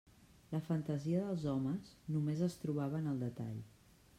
[0.53, 3.63] La fantasia dels homes només es trobava en el detall.